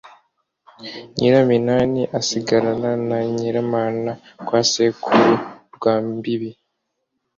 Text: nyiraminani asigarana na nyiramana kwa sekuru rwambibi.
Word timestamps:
nyiraminani 1.17 2.01
asigarana 2.19 2.91
na 3.07 3.17
nyiramana 3.37 4.11
kwa 4.45 4.61
sekuru 4.71 5.31
rwambibi. 5.75 6.49